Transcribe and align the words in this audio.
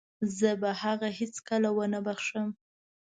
زه 0.37 0.49
به 0.61 0.69
هغه 0.81 1.07
هيڅکله 1.19 1.69
ونه 1.73 1.99
وبښم. 2.05 2.49